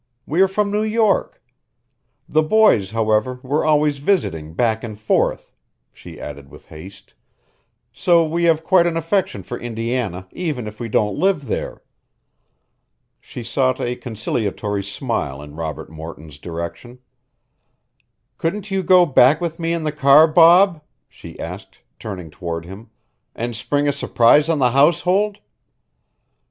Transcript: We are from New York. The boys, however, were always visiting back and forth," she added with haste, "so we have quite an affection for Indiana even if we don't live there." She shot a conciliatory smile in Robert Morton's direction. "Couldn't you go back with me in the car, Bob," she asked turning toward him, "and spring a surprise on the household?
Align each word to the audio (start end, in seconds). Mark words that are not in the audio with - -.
We 0.25 0.41
are 0.41 0.47
from 0.47 0.71
New 0.71 0.81
York. 0.81 1.43
The 2.27 2.41
boys, 2.41 2.89
however, 2.89 3.39
were 3.43 3.63
always 3.63 3.99
visiting 3.99 4.55
back 4.55 4.83
and 4.83 4.99
forth," 4.99 5.53
she 5.93 6.19
added 6.19 6.49
with 6.49 6.69
haste, 6.69 7.13
"so 7.93 8.23
we 8.25 8.45
have 8.45 8.63
quite 8.63 8.87
an 8.87 8.97
affection 8.97 9.43
for 9.43 9.59
Indiana 9.59 10.27
even 10.31 10.65
if 10.65 10.79
we 10.79 10.89
don't 10.89 11.19
live 11.19 11.45
there." 11.45 11.83
She 13.19 13.43
shot 13.43 13.79
a 13.79 13.95
conciliatory 13.95 14.81
smile 14.81 15.39
in 15.39 15.53
Robert 15.55 15.91
Morton's 15.91 16.39
direction. 16.39 16.97
"Couldn't 18.39 18.71
you 18.71 18.81
go 18.81 19.05
back 19.05 19.39
with 19.39 19.59
me 19.59 19.71
in 19.71 19.83
the 19.83 19.91
car, 19.91 20.27
Bob," 20.27 20.81
she 21.09 21.39
asked 21.39 21.79
turning 21.99 22.31
toward 22.31 22.65
him, 22.65 22.89
"and 23.35 23.55
spring 23.55 23.87
a 23.87 23.91
surprise 23.91 24.49
on 24.49 24.57
the 24.57 24.71
household? 24.71 25.37